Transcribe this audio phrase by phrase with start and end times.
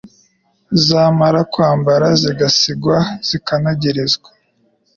[0.85, 4.29] Zamara kwambara zigasigwa zikanogerezwa